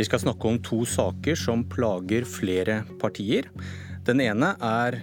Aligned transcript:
Vi 0.00 0.06
skal 0.06 0.22
snakke 0.22 0.48
om 0.48 0.56
to 0.64 0.78
saker 0.88 1.36
som 1.36 1.60
plager 1.68 2.24
flere 2.24 2.78
partier. 3.02 3.50
Den 4.08 4.22
ene 4.24 4.54
er 4.64 4.94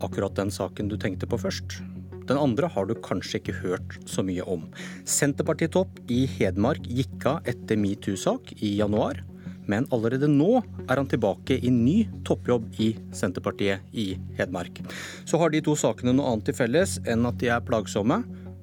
akkurat 0.00 0.32
den 0.38 0.48
saken 0.48 0.88
du 0.88 0.94
tenkte 0.96 1.28
på 1.28 1.36
først. 1.42 1.76
Den 2.24 2.40
andre 2.40 2.70
har 2.72 2.88
du 2.88 2.94
kanskje 3.04 3.36
ikke 3.42 3.56
hørt 3.58 3.98
så 4.08 4.24
mye 4.24 4.46
om. 4.48 4.64
Senterpartitopp 5.04 6.00
i 6.08 6.22
Hedmark 6.38 6.88
gikk 6.88 7.28
av 7.28 7.52
etter 7.52 7.76
metoo-sak 7.76 8.54
i 8.56 8.72
januar. 8.78 9.20
Men 9.68 9.84
allerede 9.92 10.32
nå 10.32 10.62
er 10.86 10.96
han 11.02 11.12
tilbake 11.12 11.60
i 11.60 11.74
ny 11.74 11.98
toppjobb 12.24 12.80
i 12.80 12.94
Senterpartiet 13.12 13.84
i 13.92 14.14
Hedmark. 14.40 14.80
Så 15.28 15.36
har 15.42 15.52
de 15.52 15.60
to 15.68 15.76
sakene 15.76 16.16
noe 16.16 16.32
annet 16.32 16.48
til 16.48 16.56
felles 16.62 16.96
enn 17.04 17.28
at 17.28 17.36
de 17.44 17.52
er 17.52 17.66
plagsomme. 17.66 18.22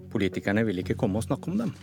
Politikerne 0.10 0.66
vil 0.66 0.82
ikke 0.82 0.97
komme 0.97 1.21
og 1.21 1.30
snakke 1.30 1.54
om 1.54 1.61
dem. 1.68 1.78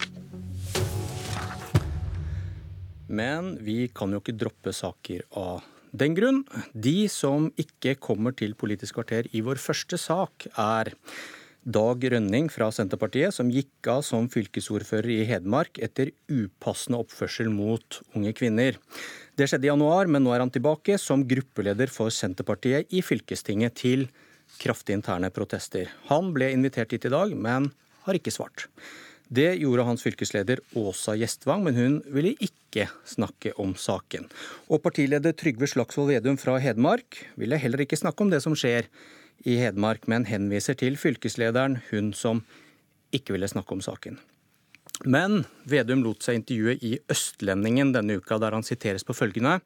Men 3.11 3.57
vi 3.67 3.89
kan 3.95 4.15
jo 4.15 4.23
ikke 4.23 4.39
droppe 4.39 4.73
saker 4.75 5.27
av 5.35 5.67
den 5.91 6.15
grunn. 6.15 6.45
De 6.73 7.09
som 7.11 7.49
ikke 7.59 7.97
kommer 7.99 8.35
til 8.39 8.55
Politisk 8.59 9.01
kvarter 9.01 9.27
i 9.35 9.43
vår 9.43 9.59
første 9.59 9.99
sak, 9.99 10.47
er 10.55 10.95
Dag 11.61 12.05
Rønning 12.13 12.47
fra 12.49 12.71
Senterpartiet, 12.73 13.35
som 13.37 13.51
gikk 13.53 13.91
av 13.93 14.01
som 14.07 14.31
fylkesordfører 14.33 15.11
i 15.13 15.27
Hedmark 15.29 15.77
etter 15.83 16.09
upassende 16.31 17.03
oppførsel 17.03 17.51
mot 17.53 17.99
unge 18.17 18.33
kvinner. 18.39 18.79
Det 19.37 19.51
skjedde 19.51 19.69
i 19.69 19.73
januar, 19.73 20.09
men 20.09 20.25
nå 20.25 20.33
er 20.33 20.41
han 20.41 20.55
tilbake 20.55 20.97
som 21.03 21.27
gruppeleder 21.29 21.93
for 21.93 22.15
Senterpartiet 22.15 22.89
i 22.97 23.03
fylkestinget 23.05 23.77
til 23.83 24.07
kraftig 24.63 24.97
interne 24.97 25.29
protester. 25.35 25.91
Han 26.09 26.33
ble 26.37 26.49
invitert 26.55 26.95
hit 26.95 27.07
i 27.11 27.13
dag, 27.13 27.37
men 27.37 27.69
har 28.07 28.17
ikke 28.17 28.33
svart. 28.33 28.71
Det 29.31 29.61
gjorde 29.61 29.85
hans 29.87 30.03
fylkesleder 30.03 30.59
Åsa 30.75 31.15
Gjestvang, 31.15 31.63
men 31.63 31.77
hun 31.79 31.93
ville 32.11 32.33
ikke 32.43 32.89
snakke 33.07 33.53
om 33.63 33.77
saken. 33.79 34.25
Og 34.67 34.83
partileder 34.83 35.37
Trygve 35.39 35.69
Slagsvold 35.71 36.11
Vedum 36.11 36.39
fra 36.41 36.57
Hedmark 36.59 37.21
ville 37.39 37.61
heller 37.63 37.85
ikke 37.85 37.99
snakke 38.01 38.27
om 38.27 38.33
det 38.33 38.41
som 38.43 38.57
skjer 38.59 38.89
i 39.47 39.55
Hedmark, 39.61 40.09
men 40.11 40.27
henviser 40.27 40.75
til 40.81 40.99
fylkeslederen, 40.99 41.79
hun 41.93 42.11
som 42.11 42.43
ikke 43.15 43.37
ville 43.37 43.49
snakke 43.51 43.77
om 43.77 43.85
saken. 43.85 44.19
Men 45.07 45.45
Vedum 45.71 46.03
lot 46.03 46.27
seg 46.27 46.41
intervjue 46.41 46.75
i 46.83 46.97
Østlendingen 47.11 47.95
denne 47.95 48.19
uka, 48.19 48.41
der 48.43 48.59
han 48.59 48.67
siteres 48.67 49.07
på 49.07 49.15
følgende. 49.15 49.61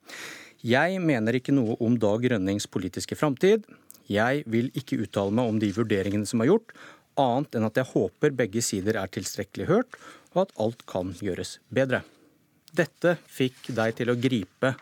Jeg 0.60 1.00
mener 1.00 1.40
ikke 1.40 1.56
noe 1.56 1.78
om 1.80 1.96
Dag 2.00 2.28
Rønnings 2.30 2.68
politiske 2.68 3.16
framtid. 3.16 3.64
Jeg 4.12 4.44
vil 4.44 4.68
ikke 4.76 5.00
uttale 5.00 5.32
meg 5.32 5.48
om 5.48 5.56
de 5.60 5.72
vurderingene 5.72 6.28
som 6.28 6.44
er 6.44 6.52
gjort, 6.52 6.76
annet 7.20 7.56
enn 7.56 7.66
at 7.68 7.78
jeg 7.80 7.90
håper 7.92 8.34
begge 8.36 8.62
sider 8.64 8.98
er 9.00 9.10
tilstrekkelig 9.12 9.68
hørt, 9.70 9.98
og 10.34 10.44
at 10.44 10.54
alt 10.60 10.84
kan 10.90 11.12
gjøres 11.22 11.58
bedre. 11.74 12.02
Dette 12.74 13.16
fikk 13.30 13.70
deg 13.76 13.94
til 14.00 14.10
å 14.10 14.18
gripe 14.18 14.74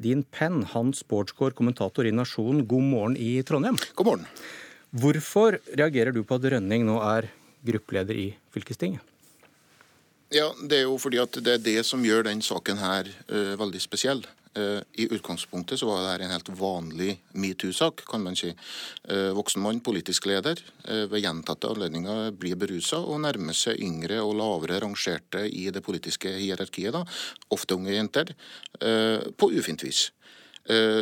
din 0.00 0.22
penn, 0.28 0.62
Hans 0.72 1.02
Bårdsgaard, 1.08 1.56
kommentator 1.56 2.08
i 2.08 2.14
Nasjonen, 2.14 2.64
god 2.68 2.86
morgen 2.90 3.18
i 3.20 3.40
Trondheim. 3.48 3.78
God 3.96 4.10
morgen. 4.10 4.30
Hvorfor 4.96 5.58
reagerer 5.72 6.12
du 6.16 6.22
på 6.24 6.36
at 6.38 6.48
Rønning 6.52 6.86
nå 6.88 6.96
er 7.04 7.30
gruppeleder 7.66 8.16
i 8.20 8.26
fylkestinget? 8.54 9.15
Ja, 10.34 10.50
Det 10.58 10.80
er 10.80 10.88
jo 10.88 10.96
fordi 10.98 11.20
at 11.22 11.36
det 11.38 11.52
er 11.52 11.62
det 11.62 11.82
som 11.86 12.02
gjør 12.02 12.24
den 12.26 12.40
saken 12.42 12.80
her 12.82 13.06
uh, 13.30 13.54
veldig 13.60 13.78
spesiell. 13.78 14.24
Uh, 14.56 14.80
I 14.98 15.06
utgangspunktet 15.14 15.78
så 15.78 15.86
var 15.86 16.00
det 16.02 16.08
her 16.10 16.24
en 16.26 16.34
helt 16.34 16.50
vanlig 16.58 17.12
metoo-sak, 17.38 18.02
kan 18.10 18.24
man 18.24 18.34
si. 18.34 18.50
Uh, 19.06 19.30
voksen 19.38 19.62
mann, 19.62 19.78
politisk 19.86 20.26
leder, 20.26 20.58
ved 20.86 21.22
gjentatte 21.22 21.70
anledninger 21.70 22.32
blir 22.34 22.58
berusa 22.58 22.98
og 22.98 23.22
nærmer 23.22 23.54
seg 23.54 23.78
yngre 23.82 24.18
og 24.24 24.34
lavere 24.40 24.80
rangerte 24.82 25.44
i 25.46 25.68
det 25.70 25.84
politiske 25.86 26.34
hierarkiet, 26.40 26.94
da, 26.94 27.04
ofte 27.54 27.78
unge 27.78 27.94
jenter, 27.94 28.34
på 28.78 29.48
ufint 29.50 29.82
vis. 29.82 30.04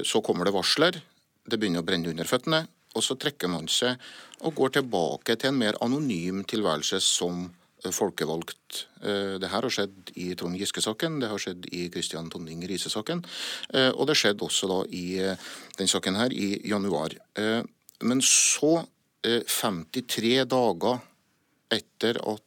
Så 0.09 0.23
kommer 0.25 0.49
det 0.49 0.55
varsler, 0.57 0.97
det 1.45 1.59
begynner 1.61 1.85
å 1.85 1.87
brenne 1.87 2.09
under 2.15 2.29
føttene, 2.29 2.63
og 2.97 3.05
så 3.05 3.17
trekker 3.21 3.53
man 3.53 3.69
seg 3.69 4.01
og 4.41 4.57
går 4.57 4.79
tilbake 4.79 5.37
til 5.37 5.53
en 5.53 5.61
mer 5.61 5.77
anonym 5.85 6.47
tilværelse 6.49 7.03
som 7.05 7.45
folkevalgt. 7.93 8.87
Eh, 9.03 9.37
det 9.41 9.51
her 9.53 9.67
har 9.67 9.73
skjedd 9.73 10.13
i 10.21 10.31
Trond 10.39 10.57
Giske-saken, 10.59 11.21
det 11.21 11.31
har 11.31 11.41
skjedd 11.41 11.69
i 11.75 11.87
Kristian 11.93 12.31
Tonning 12.33 12.65
Riise-saken, 12.69 13.25
eh, 13.75 13.91
og 13.93 14.09
det 14.09 14.17
skjedde 14.19 14.47
også 14.47 14.71
da 14.71 14.81
i 14.95 15.05
eh, 15.21 15.37
den 15.79 15.91
saken 15.91 16.17
her 16.21 16.33
i 16.33 16.57
januar. 16.69 17.17
Men 18.05 18.21
så, 18.25 18.85
53 19.25 20.43
dager 20.45 20.99
etter 21.73 22.19
at 22.29 22.43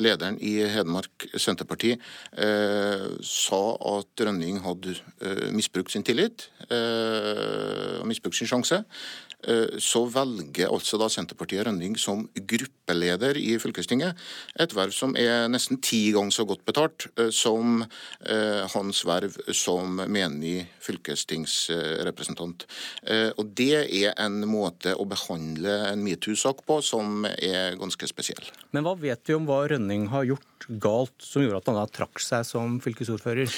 lederen 0.00 0.38
i 0.44 0.54
Hedmark 0.68 1.26
Senterparti 1.36 1.90
sa 2.32 3.60
at 3.90 4.22
Rønning 4.24 4.62
hadde 4.64 4.94
misbrukt 5.52 5.92
sin 5.92 6.04
tillit 6.08 6.46
og 6.72 8.08
misbrukt 8.08 8.36
sin 8.36 8.48
sjanse, 8.48 8.80
så 9.78 10.02
velger 10.10 10.66
altså 10.66 10.98
da 10.98 11.06
Senterpartiet 11.12 11.62
Rønning 11.66 11.94
som 12.00 12.24
gruppeleder 12.34 13.38
i 13.38 13.52
fylkestinget. 13.62 14.18
Et 14.58 14.74
verv 14.74 14.90
som 14.94 15.14
er 15.18 15.46
nesten 15.50 15.78
ti 15.78 16.08
ganger 16.14 16.34
så 16.34 16.46
godt 16.48 16.64
betalt 16.66 17.06
eh, 17.14 17.30
som 17.34 17.84
eh, 17.84 18.64
hans 18.74 19.04
verv 19.06 19.38
som 19.54 20.02
menig 20.10 20.66
fylkestingsrepresentant. 20.82 22.66
Og 23.38 23.50
Det 23.58 23.74
er 23.84 24.14
en 24.20 24.40
måte 24.48 24.94
å 24.96 25.04
behandle 25.08 25.74
en 25.92 26.02
metoo-sak 26.04 26.64
på 26.66 26.80
som 26.84 27.26
er 27.28 27.76
ganske 27.80 28.08
spesiell. 28.10 28.50
Men 28.74 28.86
hva 28.86 28.94
vet 28.98 29.22
vi 29.28 29.36
om 29.36 29.46
hva 29.48 29.62
Rønning 29.70 30.08
har 30.12 30.26
gjort 30.28 30.68
galt 30.82 31.14
som 31.24 31.44
gjorde 31.44 31.62
at 31.62 31.70
han 31.70 31.78
da 31.78 31.86
trakk 32.00 32.22
seg 32.22 32.46
som 32.48 32.78
fylkesordfører? 32.84 33.52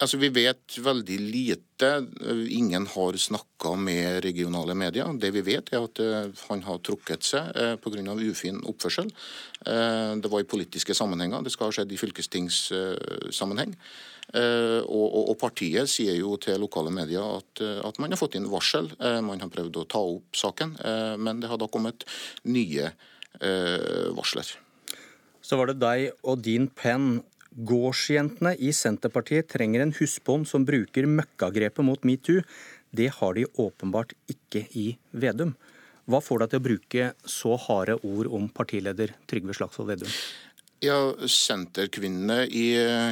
Altså, 0.00 0.18
Vi 0.20 0.28
vet 0.32 0.78
veldig 0.78 1.18
lite. 1.20 1.90
Ingen 2.50 2.86
har 2.86 3.18
snakka 3.20 3.74
med 3.76 4.24
regionale 4.24 4.74
medier. 4.74 5.12
Det 5.20 5.30
vi 5.34 5.42
vet, 5.44 5.72
er 5.72 5.84
at 5.84 6.00
eh, 6.00 6.28
han 6.48 6.64
har 6.66 6.82
trukket 6.84 7.24
seg 7.26 7.56
eh, 7.56 7.76
pga. 7.76 8.16
ufin 8.16 8.62
oppførsel. 8.64 9.10
Eh, 9.66 10.12
det 10.16 10.32
var 10.32 10.40
i 10.40 10.48
politiske 10.48 10.94
sammenhenger. 10.94 11.42
Det 11.42 11.52
skal 11.52 11.68
ha 11.68 11.76
skjedd 11.76 11.92
i 11.92 12.00
fylkestingssammenheng. 12.00 13.76
Og, 14.36 15.06
og, 15.06 15.28
og, 15.30 15.36
partiet 15.38 15.86
sier 15.86 16.16
jo 16.18 16.32
til 16.42 16.58
lokale 16.58 16.90
medier 16.90 17.22
at, 17.22 17.60
at, 17.62 17.98
man 18.02 18.10
har 18.10 18.18
fått 18.18 18.34
inn 18.34 18.48
varsel. 18.50 18.90
Man 19.22 19.38
har 19.38 19.52
prøvd 19.54 19.78
å 19.78 19.84
ta 19.86 20.00
opp 20.02 20.34
saken, 20.34 20.74
men 21.22 21.38
det 21.40 21.46
har 21.46 21.60
da 21.62 21.68
kommet 21.70 22.02
nye 22.42 22.90
varsler. 24.18 24.50
Så 25.46 25.54
var 25.60 25.70
det 25.70 25.78
deg 25.78 26.08
og 26.26 26.42
din 26.42 26.66
penn 26.66 27.20
Gårdsjentene 27.56 28.52
i 28.60 28.68
Senterpartiet 28.76 29.48
trenger 29.48 29.80
en 29.80 29.94
husbånd 29.96 30.44
som 30.48 30.66
bruker 30.68 31.06
møkkagrepet 31.08 31.86
mot 31.88 32.02
metoo. 32.04 32.42
Det 32.92 33.08
har 33.16 33.36
de 33.38 33.46
åpenbart 33.56 34.12
ikke 34.28 34.66
i 34.76 34.90
Vedum. 35.16 35.54
Hva 36.04 36.20
får 36.20 36.42
deg 36.42 36.52
til 36.52 36.60
å 36.60 36.66
bruke 36.66 37.06
så 37.24 37.56
harde 37.64 37.96
ord 38.04 38.28
om 38.28 38.50
partileder 38.52 39.16
Trygve 39.24 39.56
Slagsvold 39.56 39.94
Vedum? 39.94 40.12
Ja, 40.84 40.98
Senterkvinnene 41.24 42.42
i 42.52 42.66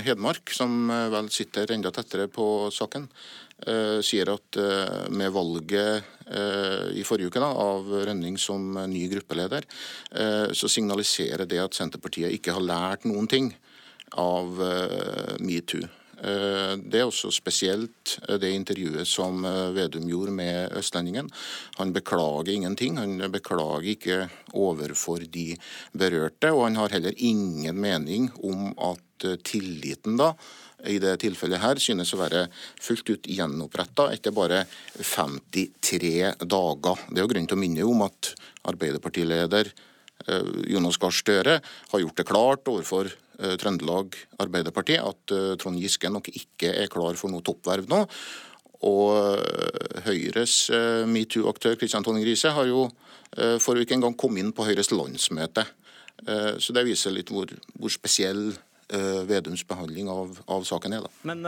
Hedmark, 0.04 0.52
som 0.52 0.92
vel 0.92 1.32
sitter 1.32 1.72
enda 1.72 1.88
tettere 1.96 2.28
på 2.28 2.68
saken, 2.68 3.08
uh, 3.64 4.04
sier 4.04 4.28
at 4.36 4.60
med 5.08 5.32
valget 5.32 6.12
i 6.96 7.02
forrige 7.04 7.28
uke 7.28 7.40
da, 7.40 7.48
av 7.48 7.88
Rønning 8.08 8.38
som 8.40 8.78
ny 8.88 9.02
gruppeleder, 9.12 9.66
så 10.56 10.70
signaliserer 10.72 11.44
det 11.44 11.58
at 11.60 11.76
Senterpartiet 11.76 12.32
ikke 12.32 12.54
har 12.56 12.64
lært 12.64 13.04
noen 13.04 13.28
ting 13.28 13.50
av 14.14 14.62
eh, 14.62 15.36
metoo. 15.44 15.84
Eh, 16.24 16.74
det 16.78 17.00
er 17.00 17.08
også 17.08 17.32
spesielt 17.34 18.16
eh, 18.28 18.38
det 18.40 18.52
intervjuet 18.54 19.08
som 19.08 19.44
Vedum 19.74 20.08
gjorde 20.08 20.34
med 20.34 20.76
Østlendingen. 20.78 21.30
Han 21.78 21.94
beklager 21.94 22.52
ingenting. 22.54 22.98
Han 23.00 23.18
beklager 23.32 23.88
ikke 23.94 24.20
overfor 24.52 25.26
de 25.26 25.52
berørte. 25.92 26.52
Og 26.52 26.68
han 26.68 26.78
har 26.80 26.94
heller 26.94 27.16
ingen 27.16 27.80
mening 27.80 28.30
om 28.42 28.72
at 28.78 29.00
tilliten 29.46 30.18
da 30.20 30.34
i 30.90 30.98
det 31.00 31.14
tilfellet 31.22 31.62
her 31.62 31.78
synes 31.80 32.10
å 32.12 32.18
være 32.20 32.42
fullt 32.82 33.08
ut 33.14 33.28
gjenoppretta 33.30 34.10
etter 34.12 34.34
bare 34.36 34.64
53 34.98 36.34
dager. 36.44 37.06
Det 37.08 37.22
er 37.22 37.24
jo 37.24 37.30
grunn 37.30 37.48
til 37.48 37.56
å 37.56 37.62
minne 37.62 37.86
om 37.88 38.04
at 38.04 38.34
Arbeiderpartileder 38.68 39.70
Jonas 40.68 40.98
Gahr 41.00 41.14
Støre 41.14 41.56
har 41.62 42.02
gjort 42.02 42.20
det 42.20 42.28
klart 42.28 42.68
overfor 42.68 43.08
Trøndelag 43.38 44.16
Arbeiderparti 44.42 44.98
at 45.00 45.34
eh, 45.34 45.54
Trond 45.60 45.80
Giske 45.80 46.10
nok 46.12 46.30
ikke 46.32 46.74
er 46.84 46.90
klar 46.92 47.18
for 47.18 47.32
noe 47.32 47.44
toppverv 47.44 47.88
nå. 47.90 48.04
Og 48.84 49.14
eh, 49.16 50.02
Høyres 50.08 50.58
metoo-aktør 51.10 51.78
Kristian 51.80 52.04
Tonning 52.06 52.26
Riise 52.26 52.54
har 52.54 52.68
jo 52.70 52.88
for 53.34 53.74
ikke 53.74 53.96
engang 53.96 54.12
kommet 54.14 54.44
inn 54.44 54.52
på 54.54 54.62
Høyres 54.62 54.92
landsmøte. 54.94 55.64
Så 56.62 56.70
det 56.70 56.84
viser 56.86 57.10
litt 57.10 57.32
hvor, 57.34 57.50
hvor 57.74 57.90
spesiell 57.90 58.52
Vedums 59.26 59.64
behandling 59.66 60.06
av, 60.12 60.36
av, 60.46 60.62
saken 60.68 60.94
er. 60.94 61.02
Da. 61.02 61.10
Men, 61.26 61.42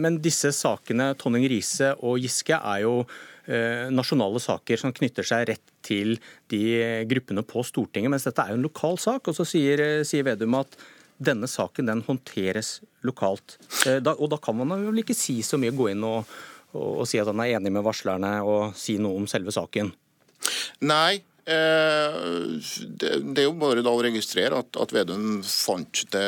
men 0.00 0.16
disse 0.24 0.50
sakene, 0.56 1.12
Tonning 1.20 1.46
Riise 1.46 1.92
og 2.00 2.18
Giske, 2.18 2.58
er 2.58 2.82
jo 2.82 2.96
nasjonale 3.94 4.42
saker 4.42 4.82
som 4.82 4.96
knytter 4.96 5.30
seg 5.30 5.46
rett 5.52 5.70
til 5.86 6.16
de 6.50 6.64
gruppene 7.06 7.46
på 7.46 7.62
Stortinget. 7.62 8.10
Mens 8.10 8.26
dette 8.26 8.42
er 8.42 8.56
jo 8.56 8.58
en 8.58 8.66
lokal 8.66 8.98
sak. 8.98 9.30
Og 9.30 9.38
så 9.38 9.46
sier, 9.46 9.84
sier 10.08 10.26
Vedum 10.26 10.58
at 10.58 10.74
denne 11.18 11.48
saken 11.50 11.90
den 11.90 12.04
håndteres 12.06 12.78
lokalt. 13.06 13.58
Eh, 13.86 13.98
da, 14.02 14.14
og 14.14 14.30
da 14.32 14.40
kan 14.42 14.58
man 14.58 14.76
vel 14.88 15.02
ikke 15.02 15.16
si 15.16 15.40
så 15.46 15.60
mye, 15.60 15.74
gå 15.76 15.90
inn 15.92 16.04
og, 16.06 16.28
og, 16.72 17.02
og 17.02 17.08
si 17.10 17.20
at 17.20 17.30
han 17.30 17.42
er 17.44 17.56
enig 17.58 17.74
med 17.74 17.86
varslerne 17.86 18.38
og 18.46 18.76
si 18.78 18.98
noe 19.02 19.18
om 19.20 19.28
selve 19.30 19.54
saken? 19.54 19.92
Nei, 20.86 21.18
Eh, 21.48 22.16
det 23.00 23.40
er 23.40 23.46
jo 23.46 23.54
bare 23.56 23.80
da 23.84 23.94
å 23.96 24.02
registrere 24.04 24.58
at, 24.60 24.76
at 24.76 24.90
Vedum 24.92 25.38
fant 25.40 26.02
det 26.12 26.24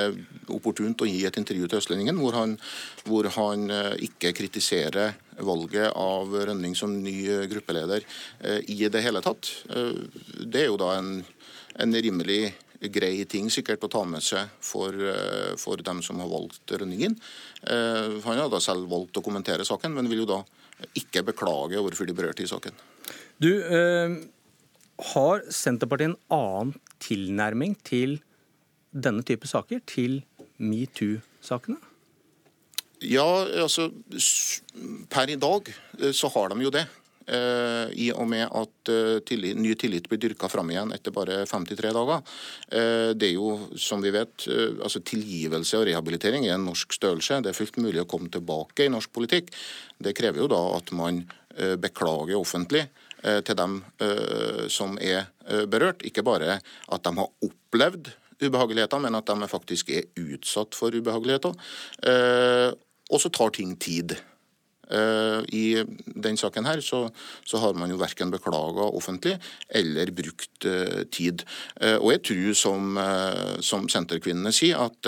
opportunt 0.49 1.03
å 1.05 1.09
gi 1.09 1.27
et 1.29 1.37
intervju 1.37 1.69
til 1.69 1.81
Østlendingen 1.83 2.17
hvor 2.23 2.39
han, 2.39 2.55
hvor 3.05 3.29
han 3.35 3.67
eh, 3.69 3.99
ikke 4.09 4.33
kritiserer 4.39 5.19
valget 5.45 5.93
av 5.93 6.33
Rønning 6.33 6.73
som 6.77 6.95
ny 7.05 7.19
gruppeleder 7.49 8.05
i 8.69 8.77
det 8.93 9.01
hele 9.01 9.23
tatt. 9.25 9.49
Det 9.73 10.61
er 10.61 10.67
jo 10.69 10.77
da 10.77 10.91
en, 10.99 11.23
en 11.81 11.97
rimelig 11.97 12.51
grei 12.89 13.27
ting 13.29 13.51
sikkert 13.53 13.85
å 13.85 13.91
ta 13.93 14.01
med 14.09 14.25
seg 14.25 14.49
for, 14.65 14.97
for 15.61 15.83
dem 15.85 16.01
som 16.03 16.23
har 16.23 16.31
valgt 16.33 16.73
Rønningen. 16.73 17.13
Han 17.69 18.41
har 18.41 18.49
da 18.49 18.61
selv 18.65 18.89
valgt 18.89 19.21
å 19.21 19.25
kommentere 19.27 19.67
saken, 19.69 19.93
men 19.93 20.09
vil 20.09 20.23
jo 20.23 20.31
da 20.31 20.39
ikke 20.97 21.27
beklage 21.29 21.77
overfor 21.77 22.09
de 22.09 22.17
berørte 22.17 22.47
i 22.47 22.49
saken. 22.49 22.73
Du, 23.37 23.51
øh 23.53 24.17
har 25.15 25.45
Senterpartiet 25.53 26.13
en 26.13 26.19
annen 26.35 26.75
tilnærming 27.01 27.77
til 27.87 28.19
denne 28.91 29.25
type 29.27 29.49
saker, 29.49 29.83
til 29.89 30.21
metoo-sakene? 30.61 31.79
Ja, 33.01 33.25
altså 33.63 33.89
Per 35.09 35.31
i 35.33 35.39
dag 35.41 35.71
eh, 35.73 36.11
så 36.13 36.29
har 36.35 36.53
de 36.53 36.67
jo 36.67 36.73
det. 36.75 36.85
Eh, 37.31 37.93
I 38.07 38.09
og 38.15 38.27
med 38.31 38.47
at 38.47 38.93
eh, 38.93 39.19
tillit, 39.27 39.59
ny 39.59 39.75
tillit 39.79 40.09
blir 40.11 40.21
dyrka 40.23 40.51
fram 40.51 40.73
igjen 40.73 40.95
etter 40.97 41.15
bare 41.15 41.43
53 41.47 41.93
dager. 41.97 42.25
Det 43.15 43.27
er 43.29 43.35
jo, 43.35 43.51
som 43.79 44.03
vi 44.03 44.13
vet, 44.15 44.47
altså 44.83 45.03
tilgivelse 45.07 45.79
og 45.79 45.87
rehabilitering 45.89 46.47
er 46.47 46.57
en 46.57 46.67
norsk 46.69 46.95
størrelse. 46.97 47.41
Det 47.45 47.53
er 47.53 47.59
fullt 47.59 47.79
mulig 47.83 48.03
å 48.03 48.09
komme 48.11 48.31
tilbake 48.33 48.87
i 48.87 48.93
norsk 48.93 49.13
politikk. 49.15 49.51
Det 49.99 50.15
krever 50.17 50.43
jo 50.43 50.51
da 50.51 50.61
at 50.79 50.93
man 50.97 51.25
beklager 51.83 52.39
offentlig 52.39 52.87
Eh, 53.21 53.43
til 53.45 53.57
dem 53.57 53.81
eh, 54.01 54.67
som 54.73 54.97
er 54.97 55.27
eh, 55.45 55.67
berørt. 55.69 56.05
Ikke 56.09 56.25
bare 56.25 56.57
at 56.57 57.05
de 57.05 57.13
har 57.19 57.29
opplevd 57.45 58.09
ubehageligheter, 58.41 59.03
men 59.05 59.19
at 59.19 59.29
de 59.29 59.49
faktisk 59.51 59.91
er 59.93 60.09
utsatt 60.17 60.77
for 60.79 60.95
ubehageligheter. 60.97 61.53
Og 63.11 63.21
så 63.21 63.29
tar 63.29 63.53
ting 63.53 63.75
tid. 63.77 64.15
I 64.91 65.65
den 66.05 66.39
saken 66.41 66.67
her 66.67 66.81
så, 66.83 67.05
så 67.47 67.61
har 67.63 67.77
man 67.79 67.93
jo 67.93 67.99
verken 68.01 68.33
beklaga 68.33 68.89
offentlig 68.91 69.37
eller 69.69 70.11
brukt 70.11 70.67
tid. 71.15 71.45
Og 72.01 72.09
jeg 72.11 72.23
tror, 72.27 72.49
som, 72.59 72.99
som 73.63 73.87
senterkvinnene 73.93 74.51
sier, 74.57 74.83
at 74.83 75.07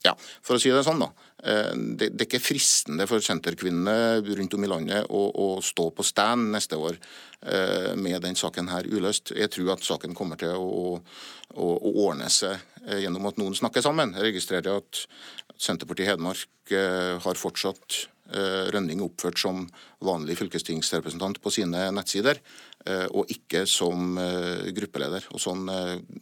ja, 0.00 0.14
for 0.16 0.56
å 0.56 0.60
si 0.62 0.72
det 0.72 0.80
sånn, 0.86 1.02
da. 1.02 1.10
Eh, 1.44 1.72
det, 1.76 2.10
det, 2.14 2.24
er 2.24 2.28
ikke 2.28 2.42
fristende 2.42 3.06
for 3.08 3.24
senterkvinnene 3.24 4.20
rundt 4.38 4.56
om 4.56 4.64
i 4.64 4.70
landet 4.70 5.08
å, 5.12 5.22
å 5.28 5.48
stå 5.64 5.90
på 5.96 6.04
stand 6.04 6.50
neste 6.54 6.78
år 6.80 6.96
eh, 6.96 7.92
med 8.00 8.20
den 8.24 8.36
saken 8.36 8.70
her 8.72 8.88
uløst. 8.88 9.34
Jeg 9.36 9.52
tror 9.52 9.74
at 9.76 9.84
saken 9.84 10.16
kommer 10.16 10.40
til 10.40 10.56
å, 10.56 10.96
å, 11.00 11.68
å 11.68 11.92
ordne 12.06 12.30
seg 12.32 12.56
eh, 12.86 13.02
gjennom 13.04 13.28
at 13.28 13.40
noen 13.40 13.56
snakker 13.56 13.84
sammen. 13.84 14.16
Jeg 14.16 14.30
registrerer 14.30 14.80
at 14.80 15.04
Senterpartiet 15.60 16.06
i 16.06 16.12
Hedmark 16.14 16.72
har 17.20 17.36
fortsatt 17.36 18.06
Rønning 18.30 19.02
oppført 19.04 19.40
som 19.40 19.64
vanlig 20.06 20.36
fylkestingsrepresentant 20.38 21.40
på 21.42 21.52
sine 21.54 21.88
nettsider, 21.94 22.38
og 23.10 23.32
ikke 23.32 23.64
som 23.68 24.14
gruppeleder. 24.76 25.26
Og 25.34 25.42
Sånn 25.42 25.66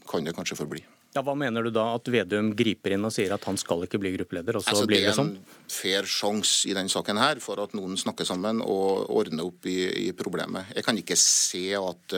kan 0.08 0.24
det 0.24 0.34
kanskje 0.36 0.58
forbli. 0.58 0.84
Ja, 1.16 1.22
Hva 1.24 1.32
mener 1.38 1.64
du 1.64 1.72
da? 1.72 1.86
At 1.96 2.08
Vedum 2.12 2.50
griper 2.56 2.92
inn 2.94 3.06
og 3.08 3.12
sier 3.14 3.32
at 3.32 3.46
han 3.48 3.56
skal 3.58 3.86
ikke 3.86 4.00
bli 4.00 4.12
gruppeleder? 4.18 4.58
og 4.58 4.64
så 4.64 4.74
altså, 4.74 4.88
blir 4.90 5.06
Det 5.06 5.14
sånn? 5.16 5.32
Det 5.34 5.40
er 5.40 5.64
en 5.64 5.74
fair 5.78 6.10
sjanse 6.12 6.68
i 6.68 6.74
denne 6.76 6.92
saken 6.92 7.20
her 7.20 7.40
for 7.42 7.62
at 7.64 7.74
noen 7.78 7.96
snakker 7.98 8.28
sammen 8.28 8.60
og 8.62 9.08
ordner 9.16 9.48
opp 9.48 9.66
i, 9.66 9.78
i 10.04 10.12
problemet. 10.16 10.74
Jeg 10.76 10.86
kan 10.86 11.00
ikke 11.00 11.16
se 11.18 11.64
at, 11.78 12.16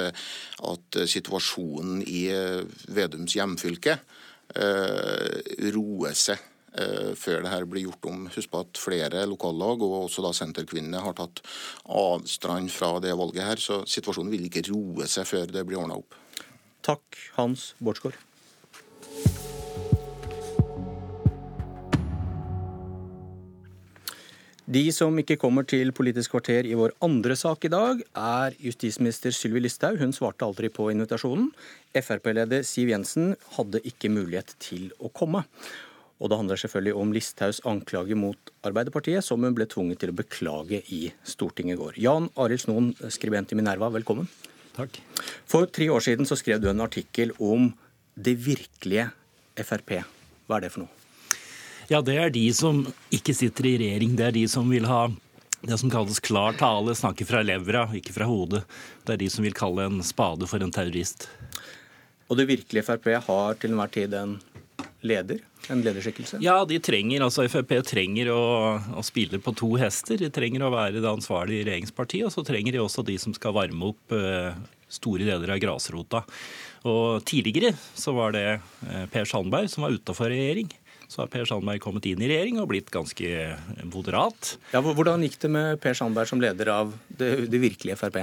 at 0.74 1.00
situasjonen 1.14 2.02
i 2.02 2.24
Vedums 2.90 3.38
hjemfylke 3.38 4.00
uh, 4.58 5.38
roer 5.70 6.18
seg 6.18 6.49
før 7.18 7.42
det 7.44 7.50
her 7.50 7.66
blir 7.66 7.88
gjort 7.88 8.06
om. 8.10 8.24
Husk 8.30 8.52
på 8.52 8.62
at 8.62 8.80
flere 8.80 9.24
lokallag 9.26 9.82
og 9.82 9.96
også 10.04 10.22
da 10.24 10.30
senterkvinnene 10.36 11.02
har 11.02 11.16
tatt 11.18 11.42
avstand 11.90 12.70
fra 12.74 12.94
det 13.02 13.16
valget 13.18 13.46
her, 13.46 13.62
så 13.62 13.82
situasjonen 13.90 14.30
vil 14.32 14.46
ikke 14.46 14.68
roe 14.70 15.08
seg 15.10 15.26
før 15.28 15.50
det 15.50 15.66
blir 15.66 15.82
ordna 15.82 15.98
opp. 15.98 16.14
Takk, 16.86 17.18
Hans 17.36 17.72
Bårdsgaard. 17.82 18.18
De 24.70 24.84
som 24.94 25.16
ikke 25.18 25.34
kommer 25.40 25.64
til 25.66 25.90
Politisk 25.90 26.36
kvarter 26.36 26.62
i 26.68 26.76
vår 26.78 26.92
andre 27.02 27.34
sak 27.34 27.64
i 27.66 27.70
dag, 27.72 28.04
er 28.14 28.54
justisminister 28.62 29.34
Sylvi 29.34 29.64
Listhaug. 29.64 29.98
Hun 29.98 30.14
svarte 30.14 30.46
aldri 30.46 30.70
på 30.70 30.86
invitasjonen. 30.92 31.48
Frp-leder 31.90 32.62
Siv 32.62 32.92
Jensen 32.92 33.32
hadde 33.56 33.82
ikke 33.82 34.12
mulighet 34.14 34.54
til 34.62 34.92
å 35.02 35.10
komme. 35.10 35.42
Og 36.20 36.28
det 36.28 36.36
handler 36.36 36.60
selvfølgelig 36.60 36.94
om 37.00 37.12
Listhaugs 37.16 37.62
anklage 37.68 38.16
mot 38.18 38.52
Arbeiderpartiet, 38.68 39.24
som 39.24 39.40
hun 39.40 39.56
ble 39.56 39.64
tvunget 39.70 40.02
til 40.02 40.12
å 40.12 40.16
beklage 40.18 40.82
i 40.92 41.06
Stortinget 41.24 41.78
i 41.78 41.80
går. 41.80 41.96
Jan 42.04 42.28
Arild 42.36 42.66
Snoen, 42.66 42.90
skribent 43.08 43.54
i 43.54 43.56
Minerva, 43.56 43.88
velkommen. 43.94 44.28
Takk. 44.76 45.00
For 45.48 45.64
tre 45.72 45.88
år 45.92 46.04
siden 46.04 46.28
så 46.28 46.36
skrev 46.36 46.60
du 46.60 46.68
en 46.70 46.84
artikkel 46.84 47.32
om 47.40 47.70
det 48.20 48.36
virkelige 48.44 49.08
Frp. 49.60 49.96
Hva 50.48 50.58
er 50.58 50.66
det 50.66 50.72
for 50.74 50.84
noe? 50.84 50.92
Ja, 51.90 51.98
det 52.04 52.14
er 52.20 52.30
de 52.30 52.44
som 52.54 52.84
ikke 53.10 53.34
sitter 53.34 53.66
i 53.66 53.74
regjering. 53.80 54.12
Det 54.18 54.28
er 54.28 54.36
de 54.36 54.44
som 54.48 54.68
vil 54.70 54.86
ha 54.86 55.08
det 55.66 55.76
som 55.80 55.90
kalles 55.92 56.20
klar 56.24 56.54
tale, 56.56 56.94
snakke 56.96 57.26
fra 57.28 57.42
levra, 57.44 57.86
ikke 57.96 58.14
fra 58.14 58.28
hodet. 58.28 58.62
Det 59.04 59.16
er 59.16 59.20
de 59.24 59.28
som 59.32 59.44
vil 59.44 59.56
kalle 59.56 59.88
en 59.88 60.04
spade 60.06 60.46
for 60.48 60.62
en 60.62 60.72
terrorist. 60.72 61.26
Og 62.30 62.38
det 62.38 62.46
virkelige 62.48 62.86
Frp 62.86 63.10
har 63.26 63.58
til 63.60 63.74
enhver 63.74 63.92
tid 63.92 64.14
en 64.16 64.38
leder? 65.02 65.42
En 65.68 65.82
lederskikkelse? 65.84 66.40
Ja, 66.42 66.56
de 66.64 66.80
trenger, 66.82 67.24
altså 67.26 67.44
Frp 67.50 67.76
trenger 67.86 68.32
å, 68.34 68.42
å, 68.96 69.04
spille 69.06 69.40
på 69.42 69.54
to 69.58 69.74
hester. 69.80 70.18
De 70.20 70.30
trenger 70.32 70.64
å 70.64 70.72
være 70.74 71.02
det 71.02 71.10
ansvarlige 71.10 71.68
regjeringspartiet, 71.68 72.26
og 72.26 72.34
så 72.34 72.44
trenger 72.46 72.74
de 72.74 72.82
også 72.82 73.04
de 73.06 73.18
som 73.20 73.34
skal 73.36 73.54
varme 73.56 73.92
opp 73.92 74.16
uh, 74.16 74.56
store 74.90 75.28
deler 75.28 75.54
av 75.54 75.60
grasrota. 75.62 76.24
Og 76.88 77.20
Tidligere 77.28 77.74
så 77.76 78.16
var 78.16 78.34
det 78.34 78.46
uh, 78.56 79.04
Per 79.12 79.28
Sandberg 79.28 79.70
som 79.70 79.86
var 79.86 79.94
utafor 79.98 80.32
regjering 80.32 80.70
så 81.10 81.24
har 81.24 81.30
Per 81.30 81.42
Sandberg 81.48 81.82
kommet 81.82 82.06
inn 82.06 82.20
i 82.22 82.28
regjering 82.30 82.60
og 82.62 82.68
blitt 82.70 82.90
ganske 82.94 83.26
moderat. 83.90 84.52
Ja, 84.70 84.78
Hvordan 84.78 85.24
gikk 85.26 85.40
det 85.42 85.50
med 85.50 85.80
Per 85.82 85.96
Sandberg 85.98 86.30
som 86.30 86.42
leder 86.42 86.70
av 86.70 86.92
det, 87.08 87.32
det 87.50 87.62
virkelige 87.62 87.98
Frp? 87.98 88.20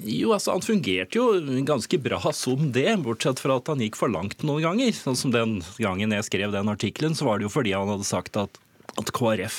Jo, 0.00 0.32
altså 0.32 0.54
Han 0.56 0.64
fungerte 0.64 1.18
jo 1.18 1.26
ganske 1.68 1.98
bra 2.00 2.20
som 2.32 2.70
det, 2.72 2.88
bortsett 3.04 3.42
fra 3.42 3.58
at 3.60 3.68
han 3.68 3.82
gikk 3.84 3.98
for 4.00 4.12
langt 4.12 4.44
noen 4.46 4.64
ganger. 4.64 4.92
Sånn 4.96 5.18
som 5.18 5.34
Den 5.34 5.60
gangen 5.76 6.14
jeg 6.16 6.28
skrev 6.30 6.54
den 6.54 6.70
artikkelen, 6.72 7.16
så 7.18 7.28
var 7.28 7.38
det 7.38 7.48
jo 7.48 7.52
fordi 7.52 7.74
han 7.76 7.90
hadde 7.92 8.08
sagt 8.08 8.38
at, 8.40 8.56
at 8.96 9.12
KrF 9.12 9.58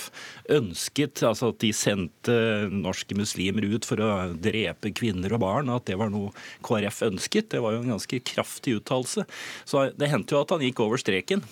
ønsket 0.54 1.22
altså 1.26 1.52
at 1.54 1.60
de 1.62 1.70
sendte 1.74 2.38
norske 2.74 3.18
muslimer 3.18 3.66
ut 3.76 3.86
for 3.86 4.02
å 4.02 4.10
drepe 4.34 4.92
kvinner 4.98 5.38
og 5.38 5.44
barn. 5.46 5.70
At 5.74 5.86
det 5.90 6.00
var 6.02 6.10
noe 6.14 6.34
KrF 6.66 7.04
ønsket. 7.12 7.52
Det 7.54 7.62
var 7.64 7.78
jo 7.78 7.84
en 7.86 7.94
ganske 7.94 8.22
kraftig 8.34 8.80
uttalelse. 8.82 9.28
Så 9.70 9.88
det 9.94 10.10
hendte 10.12 10.34
jo 10.36 10.42
at 10.42 10.56
han 10.56 10.66
gikk 10.66 10.82
over 10.86 11.02
streken. 11.02 11.46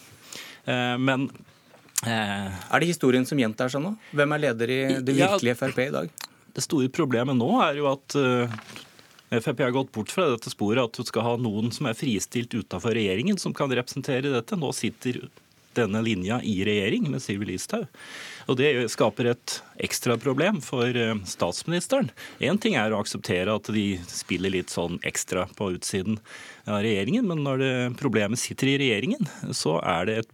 Eh, 0.65 0.97
men 0.97 1.29
eh, 2.05 2.49
Er 2.49 2.81
det 2.81 2.91
historien 2.95 3.29
som 3.29 3.39
gjentar 3.39 3.69
seg 3.69 3.85
nå? 3.85 3.93
Hvem 4.09 4.37
er 4.37 4.45
leder 4.49 4.73
i 4.73 4.81
det 5.05 5.17
virkelige 5.21 5.57
Frp 5.61 5.85
i 5.85 5.89
dag? 5.93 6.27
Det 6.55 6.63
store 6.65 6.91
problemet 6.93 7.37
nå 7.37 7.51
er 7.63 7.79
jo 7.79 7.89
at 7.91 8.15
eh, 8.19 8.55
Frp 9.31 9.63
har 9.63 9.75
gått 9.75 9.93
bort 9.95 10.11
fra 10.11 10.27
dette 10.33 10.51
sporet 10.51 10.83
at 10.83 10.97
du 10.97 11.07
skal 11.07 11.23
ha 11.23 11.37
noen 11.39 11.71
som 11.71 11.87
er 11.87 11.95
fristilt 11.95 12.51
utafor 12.51 12.97
regjeringen, 12.97 13.39
som 13.39 13.55
kan 13.55 13.71
representere 13.71 14.33
dette. 14.33 14.59
Nå 14.59 14.73
sitter 14.75 15.21
denne 15.77 16.01
linja 16.03 16.41
i 16.43 16.57
regjering 16.67 17.05
med 17.11 17.23
Sylvi 17.23 17.47
Listhaug. 17.53 17.87
Og 18.51 18.57
Det 18.59 18.71
skaper 18.91 19.29
et 19.31 19.53
ekstra 19.79 20.17
problem 20.19 20.59
for 20.65 20.91
statsministeren. 21.23 22.11
Én 22.43 22.59
ting 22.59 22.75
er 22.75 22.91
å 22.91 22.99
akseptere 22.99 23.55
at 23.55 23.71
de 23.71 23.85
spiller 24.11 24.51
litt 24.51 24.73
sånn 24.73 24.99
ekstra 25.07 25.47
på 25.55 25.71
utsiden 25.77 26.19
av 26.67 26.81
regjeringen, 26.83 27.27
men 27.31 27.45
når 27.47 27.63
det 27.63 27.73
problemet 28.01 28.41
sitter 28.41 28.73
i 28.73 28.77
regjeringen, 28.83 29.31
så 29.55 29.79
er 29.79 30.09
det 30.09 30.17
et 30.25 30.33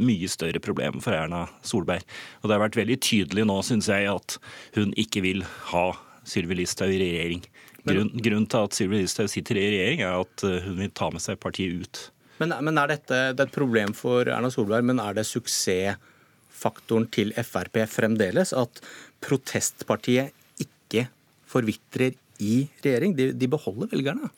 mye 0.00 0.28
større 0.30 0.60
problem 0.62 1.00
for 1.04 1.16
Erna 1.16 1.44
Solberg. 1.66 2.04
Og 2.42 2.48
det 2.48 2.56
har 2.56 2.64
vært 2.64 2.78
veldig 2.80 2.98
tydelig 3.04 3.46
nå, 3.48 3.58
syns 3.66 3.90
jeg, 3.90 4.08
at 4.10 4.38
hun 4.78 4.94
ikke 5.00 5.24
vil 5.24 5.44
ha 5.70 5.86
Sylvi 6.28 6.58
Listhaug 6.60 6.92
i 6.94 7.00
regjering. 7.02 7.44
Grunn, 7.84 8.10
grunnen 8.16 8.48
til 8.48 8.64
at 8.64 8.76
Sylvi 8.76 9.02
Listhaug 9.02 9.28
sitter 9.32 9.60
i 9.60 9.68
regjering, 9.68 10.04
er 10.06 10.22
at 10.22 10.46
eh, 10.46 10.64
hun 10.64 10.80
vil 10.80 10.92
ta 10.96 11.10
med 11.12 11.22
seg 11.24 11.40
partiet 11.42 11.84
ut. 11.84 12.02
Men, 12.40 12.56
men 12.66 12.80
er 12.80 12.90
dette 12.90 13.20
det 13.36 13.44
er 13.44 13.48
et 13.50 13.54
problem 13.54 13.94
for 13.96 14.26
Erna 14.26 14.50
Solberg, 14.50 14.86
men 14.88 15.02
er 15.02 15.16
det 15.18 15.26
suksessfaktoren 15.28 17.06
til 17.14 17.34
Frp 17.44 17.84
fremdeles? 17.90 18.54
At 18.56 18.80
protestpartiet 19.24 20.34
ikke 20.64 21.06
forvitrer 21.50 22.16
i 22.42 22.64
regjering? 22.82 23.14
De, 23.18 23.30
de 23.36 23.50
beholder 23.50 23.92
velgerne? 23.92 24.32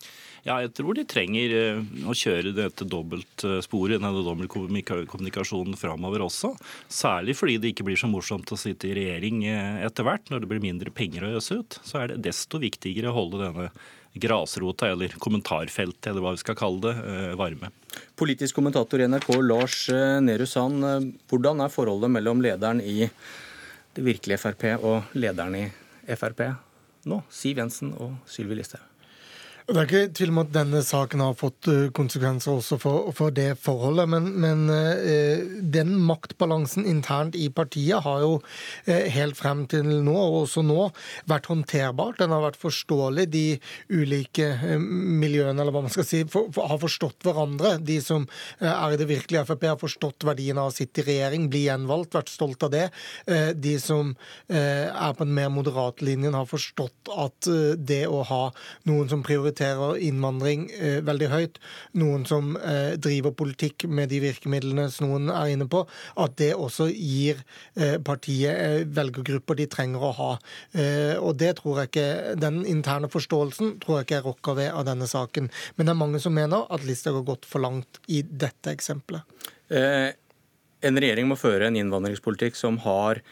Ja, 0.47 0.61
jeg 0.63 0.77
tror 0.79 0.95
de 0.95 1.03
trenger 1.11 1.53
eh, 1.59 1.79
å 2.07 2.15
kjøre 2.15 2.53
dette 2.55 2.87
dobbeltsporet, 2.87 3.97
denne 3.99 4.23
dobbeltkommunikasjonen 4.23 5.75
framover 5.79 6.23
også. 6.29 6.53
Særlig 6.87 7.35
fordi 7.35 7.57
det 7.59 7.73
ikke 7.73 7.89
blir 7.89 7.99
så 7.99 8.07
morsomt 8.11 8.53
å 8.55 8.61
sitte 8.61 8.87
i 8.87 8.95
regjering 8.95 9.43
eh, 9.51 9.83
etter 9.89 10.07
hvert. 10.07 10.31
Når 10.31 10.45
det 10.45 10.51
blir 10.53 10.63
mindre 10.63 10.95
penger 10.95 11.27
å 11.27 11.33
øse 11.41 11.59
ut, 11.59 11.81
så 11.83 12.05
er 12.05 12.13
det 12.13 12.21
desto 12.29 12.63
viktigere 12.63 13.11
å 13.11 13.17
holde 13.19 13.43
denne 13.43 13.69
grasrota, 14.17 14.93
eller 14.95 15.19
kommentarfeltet, 15.21 16.13
eller 16.13 16.23
hva 16.23 16.37
vi 16.37 16.45
skal 16.45 16.61
kalle 16.63 16.85
det, 16.87 16.95
eh, 17.11 17.35
varme. 17.43 17.75
Politisk 18.15 18.61
kommentator 18.61 19.03
i 19.03 19.11
NRK, 19.11 19.35
Lars 19.43 19.83
Nehru 20.23 20.47
Sand. 20.47 21.11
Hvordan 21.27 21.67
er 21.67 21.75
forholdet 21.75 22.15
mellom 22.21 22.45
lederen 22.45 22.85
i 22.87 23.01
det 23.97 24.11
virkelige 24.15 24.45
Frp 24.47 24.69
og 24.79 25.17
lederen 25.19 25.59
i 25.59 25.71
Frp 26.15 26.53
nå, 27.11 27.25
Siv 27.35 27.59
Jensen 27.65 27.97
og 27.99 28.21
Sylvi 28.31 28.61
Listhaug? 28.61 28.93
Det 29.67 29.81
er 29.81 29.89
ikke 29.89 30.15
tvil 30.15 30.31
om 30.31 30.39
at 30.45 30.51
denne 30.55 30.79
saken 30.87 31.23
har 31.25 31.33
fått 31.35 31.67
eh, 31.73 31.89
konsekvenser 31.95 32.53
også 32.53 32.77
for, 32.79 33.09
for 33.19 33.33
det 33.35 33.57
forholdet. 33.59 34.07
Men, 34.13 34.29
men 34.39 34.61
eh, 34.71 35.41
den 35.75 35.97
maktbalansen 36.07 36.85
internt 36.87 37.35
i 37.35 37.49
partiet 37.51 38.05
har 38.05 38.21
jo 38.23 38.37
eh, 38.87 39.09
helt 39.11 39.35
frem 39.35 39.65
til 39.67 39.89
nå, 40.07 40.15
og 40.15 40.37
også 40.45 40.63
nå, 40.63 40.85
vært 41.27 41.49
håndterbart. 41.51 42.21
Den 42.21 42.35
har 42.37 42.45
vært 42.45 42.61
forståelig. 42.63 43.25
De 43.33 43.43
ulike 43.91 44.53
miljøene, 44.79 45.59
eller 45.59 45.75
hva 45.75 45.83
man 45.89 45.95
skal 45.97 46.07
si, 46.07 46.23
for, 46.31 46.47
for, 46.55 46.71
har 46.71 46.79
forstått 46.85 47.27
hverandre. 47.27 47.75
De 47.83 47.99
som 48.05 48.29
er 48.63 48.95
i 48.95 49.03
det 49.03 49.11
virkelige 49.11 49.49
Frp, 49.51 49.67
har 49.73 49.83
forstått 49.83 50.29
verdien 50.31 50.63
av 50.63 50.71
å 50.71 50.77
sitte 50.77 51.03
i 51.03 51.09
regjering, 51.11 51.51
bli 51.51 51.65
gjenvalgt, 51.65 52.15
vært 52.15 52.31
stolt 52.31 52.63
av 52.69 52.71
det. 52.71 52.85
De 53.59 53.75
som 53.83 54.15
er 54.47 55.13
på 55.17 55.27
den 55.27 55.35
mer 55.35 55.51
moderate 55.51 56.07
linjen, 56.07 56.39
har 56.39 56.47
forstått 56.47 57.11
at 57.19 57.51
det 57.83 58.05
å 58.07 58.23
ha 58.31 58.43
noen 58.87 59.11
som 59.11 59.27
prioriterer 59.27 59.56
prioriterer 59.57 59.99
innvandring 59.99 60.71
eh, 60.71 61.01
veldig 61.05 61.29
høyt, 61.31 61.59
noen 61.95 62.25
som 62.27 62.57
eh, 62.57 62.97
driver 62.99 63.33
politikk 63.33 63.87
med 63.89 64.09
de 64.11 64.21
virkemidlene 64.21 64.89
som 64.91 65.09
noen 65.09 65.31
er 65.31 65.55
inne 65.55 65.67
på, 65.69 65.87
at 66.17 66.37
det 66.39 66.55
også 66.55 66.89
gir 66.91 67.41
eh, 67.77 67.99
partiet 67.99 68.57
eh, 68.57 68.85
velgergrupper 68.87 69.57
de 69.57 69.67
trenger 69.67 70.03
å 70.03 70.13
ha. 70.17 70.31
Eh, 70.73 71.17
og 71.19 71.37
det 71.39 71.57
tror 71.61 71.81
jeg 71.81 71.91
ikke, 71.91 72.37
Den 72.37 72.65
interne 72.67 73.09
forståelsen 73.09 73.79
tror 73.81 73.99
jeg 73.99 74.07
ikke 74.07 74.19
jeg 74.19 74.27
rokker 74.27 74.59
ved 74.59 74.71
av 74.73 74.87
denne 74.87 75.07
saken. 75.09 75.51
Men 75.77 75.87
det 75.87 75.93
er 75.93 76.03
mange 76.03 76.21
som 76.21 76.35
mener 76.35 76.67
at 76.71 76.85
Listhaug 76.85 77.21
har 77.21 77.27
gått 77.33 77.49
for 77.49 77.63
langt 77.65 78.01
i 78.09 78.23
dette 78.23 78.73
eksempelet. 78.73 79.25
Eh, 79.71 80.13
en 80.87 81.01
regjering 81.01 81.29
må 81.29 81.39
føre 81.39 81.71
en 81.71 81.79
innvandringspolitikk 81.79 82.57
som 82.59 82.79
har 82.85 83.23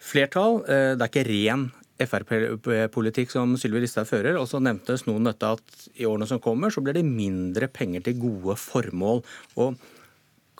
flertall. 0.00 0.62
Det 0.64 1.02
er 1.02 1.10
ikke 1.10 1.26
ren 1.26 1.66
Frp-politikk 2.08 3.32
som 3.32 3.56
Sylvi 3.60 3.84
Listhaug 3.84 4.08
fører. 4.08 4.38
Og 4.40 4.48
så 4.50 4.60
nevntes 4.62 5.06
noen 5.08 5.28
dette 5.28 5.54
at 5.56 5.88
i 5.94 6.08
årene 6.08 6.28
som 6.30 6.42
kommer, 6.42 6.72
så 6.72 6.82
blir 6.84 6.96
det 6.96 7.06
mindre 7.06 7.68
penger 7.72 8.06
til 8.06 8.20
gode 8.22 8.56
formål. 8.60 9.24
Og 9.60 9.80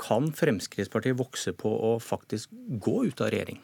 kan 0.01 0.31
Fremskrittspartiet 0.37 1.19
vokse 1.19 1.53
på 1.57 1.71
å 1.71 1.97
faktisk 2.03 2.53
gå 2.81 3.03
ut 3.11 3.21
av 3.21 3.33
regjering? 3.35 3.61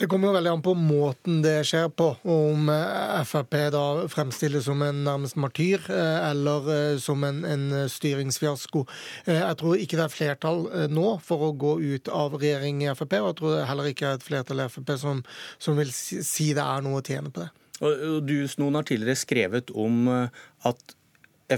Det 0.00 0.06
kommer 0.08 0.30
jo 0.30 0.32
veldig 0.32 0.48
an 0.48 0.62
på 0.64 0.72
måten 0.80 1.42
det 1.44 1.58
skjer 1.68 1.90
på. 1.92 2.06
Om 2.32 2.70
eh, 2.72 3.18
Frp 3.28 3.56
da 3.74 3.82
fremstilles 4.08 4.64
som 4.64 4.80
en 4.80 5.02
nærmest 5.04 5.36
martyr, 5.36 5.82
eh, 5.92 6.30
eller 6.30 6.70
eh, 6.72 6.94
som 7.04 7.20
en, 7.28 7.42
en, 7.44 7.66
styringsfiasko. 7.92 8.86
Jeg 9.28 9.58
tror 9.60 9.76
ikke 9.76 9.98
det 10.00 10.06
er 10.06 10.14
flertall 10.14 10.64
nå 10.88 11.12
for 11.24 11.44
å 11.44 11.52
gå 11.52 11.74
ut 11.82 12.08
av 12.16 12.38
regjering 12.40 12.80
i 12.86 12.88
Frp, 12.96 13.18
og 13.20 13.28
jeg 13.28 13.38
tror 13.42 13.58
heller 13.68 13.90
ikke 13.90 14.06
det 14.06 14.14
er 14.14 14.22
et 14.22 14.26
flertall 14.30 14.64
i 14.64 14.68
Frp 14.72 14.94
som, 15.04 15.22
som 15.60 15.76
vil 15.76 15.92
si 15.92 16.48
det 16.56 16.64
er 16.64 16.86
noe 16.86 17.02
å 17.02 17.04
tjene 17.04 17.28
på 17.28 17.44
det. 17.44 17.50
Og 17.84 18.24
du, 18.24 18.34
Snoen, 18.48 18.80
har 18.80 18.88
tidligere 18.88 19.20
skrevet 19.20 19.72
om 19.76 20.08
at 20.08 20.96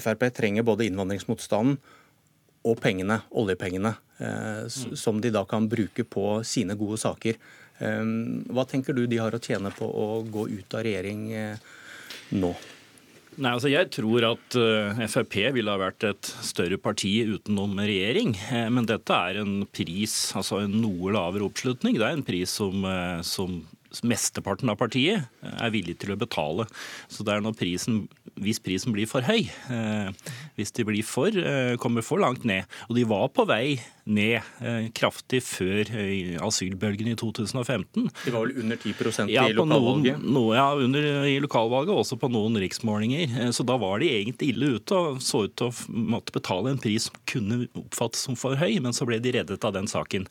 Frp 0.02 0.26
trenger 0.34 0.66
både 0.66 0.90
innvandringsmotstanden 0.90 1.78
og 2.66 2.78
pengene, 2.78 3.22
oljepengene, 3.34 3.96
mm. 4.18 4.94
som 4.98 5.18
de 5.22 5.30
da 5.34 5.42
kan 5.46 5.66
bruke 5.70 6.06
på 6.06 6.40
sine 6.46 6.74
gode 6.78 6.98
saker. 7.02 7.38
Ehm, 7.82 8.42
hva 8.52 8.66
tenker 8.68 8.96
du 8.96 9.06
de 9.10 9.20
har 9.20 9.34
å 9.34 9.42
tjene 9.42 9.72
på 9.74 9.86
å 9.86 10.22
gå 10.28 10.46
ut 10.52 10.78
av 10.78 10.86
regjering 10.86 11.26
eh, 11.34 11.72
nå? 12.38 12.52
Nei, 13.32 13.48
altså 13.54 13.70
Jeg 13.72 13.88
tror 13.94 14.26
at 14.28 14.56
uh, 14.60 14.98
Frp 15.08 15.38
ville 15.56 15.72
ha 15.72 15.80
vært 15.80 16.04
et 16.04 16.32
større 16.44 16.76
parti 16.76 17.14
utenom 17.24 17.78
regjering. 17.80 18.34
Uh, 18.50 18.68
men 18.68 18.84
dette 18.88 19.16
er 19.16 19.38
en 19.40 19.62
pris, 19.72 20.16
altså 20.36 20.60
en 20.60 20.74
noe 20.82 21.14
lavere 21.16 21.46
oppslutning. 21.46 21.96
Det 21.96 22.04
er 22.04 22.18
en 22.18 22.26
pris 22.26 22.52
som, 22.60 22.84
som 23.24 23.62
mesteparten 24.04 24.68
av 24.68 24.76
partiet 24.80 25.24
er 25.48 25.72
villig 25.72 25.96
til 26.02 26.12
å 26.12 26.18
betale. 26.20 26.68
Så 27.08 27.24
det 27.24 27.32
er 27.32 27.46
når 27.46 27.56
prisen, 27.56 28.02
hvis 28.36 28.60
prisen 28.60 28.92
blir 28.92 29.08
for 29.08 29.24
høy, 29.24 29.48
hvis 30.60 30.76
de 30.76 30.86
blir 30.88 31.04
for, 31.04 31.32
kommer 31.80 32.04
for 32.04 32.20
langt 32.20 32.44
ned. 32.48 32.68
Og 32.88 33.00
de 33.00 33.08
var 33.08 33.32
på 33.32 33.48
vei 33.48 33.78
ned 34.04 34.40
eh, 34.60 34.88
kraftig 34.96 35.42
før 35.46 35.86
eh, 35.94 36.34
asylbølgen 36.42 37.12
i 37.12 37.16
2015. 37.18 38.08
Det 38.24 38.32
var 38.34 38.46
vel 38.46 38.62
under 38.64 38.78
10 38.80 39.30
ja, 39.30 39.46
i 39.46 39.54
lokalvalget? 39.54 40.18
Noen, 40.18 40.34
no, 40.34 40.44
ja, 40.56 40.66
under, 40.74 41.06
i 41.28 41.36
lokalvalget, 41.42 41.94
også 41.94 42.18
på 42.18 42.30
noen 42.32 42.58
riksmålinger. 42.62 43.36
Eh, 43.44 43.52
så 43.54 43.66
da 43.66 43.76
var 43.80 44.02
de 44.02 44.10
egentlig 44.10 44.52
ille 44.52 44.72
ute 44.78 44.98
og 44.98 45.22
så 45.22 45.44
ut 45.46 45.54
til 45.58 45.70
å 45.70 45.98
måtte 46.16 46.34
betale 46.34 46.72
en 46.72 46.82
pris 46.82 47.06
som 47.08 47.20
kunne 47.30 47.62
oppfattes 47.78 48.26
som 48.26 48.38
for 48.38 48.58
høy, 48.58 48.74
men 48.82 48.96
så 48.96 49.06
ble 49.08 49.20
de 49.22 49.36
reddet 49.38 49.66
av 49.66 49.76
den 49.76 49.88
saken. 49.90 50.26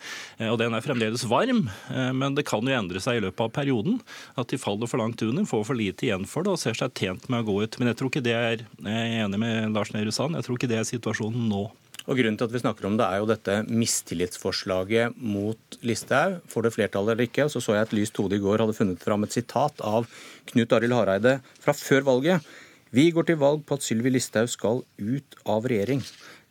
Og 0.51 0.57
Den 0.61 0.75
er 0.75 0.83
fremdeles 0.83 1.23
varm, 1.29 1.63
men 1.89 2.35
det 2.37 2.45
kan 2.47 2.65
jo 2.65 2.75
endre 2.75 3.01
seg 3.03 3.19
i 3.19 3.23
løpet 3.25 3.43
av 3.45 3.53
perioden. 3.55 3.99
At 4.39 4.51
de 4.51 4.59
faller 4.61 4.89
for 4.89 5.01
langt 5.01 5.21
under, 5.25 5.47
får 5.47 5.65
for 5.67 5.77
lite 5.77 6.07
igjen 6.07 6.27
for 6.29 6.45
det 6.45 6.53
og 6.53 6.61
ser 6.61 6.77
seg 6.77 6.93
tjent 6.97 7.27
med 7.31 7.43
å 7.43 7.47
gå 7.49 7.57
ut. 7.65 7.77
Men 7.79 7.91
jeg 7.91 7.99
tror 7.99 8.11
ikke 8.11 8.25
det 8.25 8.35
er, 8.37 8.65
jeg 8.85 9.05
er 9.05 9.25
enig 9.25 9.41
med 9.41 9.75
Lars 9.75 9.93
Nehru 9.95 10.13
Sand, 10.15 10.37
jeg 10.37 10.47
tror 10.47 10.59
ikke 10.59 10.71
det 10.71 10.81
er 10.81 10.89
situasjonen 10.91 11.49
nå. 11.51 11.65
Og 12.09 12.17
Grunnen 12.17 12.37
til 12.39 12.47
at 12.47 12.53
vi 12.55 12.61
snakker 12.63 12.87
om 12.89 12.95
det, 12.97 13.05
er 13.05 13.21
jo 13.21 13.29
dette 13.29 13.59
mistillitsforslaget 13.69 15.19
mot 15.21 15.77
Listhaug. 15.85 16.39
Får 16.49 16.65
det 16.65 16.73
flertall 16.73 17.11
eller 17.11 17.27
ikke? 17.27 17.45
Så 17.51 17.61
så 17.61 17.75
jeg 17.77 17.85
at 17.85 17.93
Lyst 17.93 18.17
hode 18.17 18.39
i 18.39 18.41
går 18.41 18.63
hadde 18.63 18.75
funnet 18.77 19.03
fram 19.05 19.27
et 19.27 19.35
sitat 19.35 19.83
av 19.85 20.09
Knut 20.49 20.73
Arild 20.73 20.97
Hareide 20.97 21.37
fra 21.61 21.75
før 21.77 22.07
valget. 22.09 22.47
Vi 22.91 23.11
går 23.13 23.29
til 23.29 23.39
valg 23.39 23.61
på 23.67 23.77
at 23.77 23.85
Sylvi 23.85 24.11
Listhaug 24.11 24.49
skal 24.51 24.81
ut 24.97 25.37
av 25.45 25.69
regjering. 25.69 26.01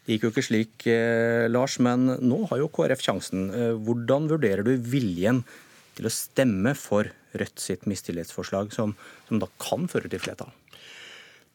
Det 0.06 0.16
gikk 0.16 0.28
jo 0.28 0.30
ikke 0.32 0.46
slik, 0.46 0.86
eh, 0.88 1.48
Lars, 1.50 1.78
men 1.82 2.06
nå 2.22 2.46
har 2.48 2.62
jo 2.62 2.70
KrF 2.72 3.02
sjansen. 3.04 3.50
Eh, 3.50 3.74
hvordan 3.74 4.30
vurderer 4.30 4.64
du 4.64 4.72
viljen 4.78 5.44
til 5.96 6.06
å 6.06 6.14
stemme 6.14 6.76
for 6.78 7.10
Rødt 7.30 7.62
sitt 7.62 7.84
mistillitsforslag, 7.86 8.72
som, 8.74 8.96
som 9.28 9.38
da 9.38 9.46
kan 9.62 9.86
føre 9.86 10.10
til 10.10 10.18
flertall? 10.18 10.50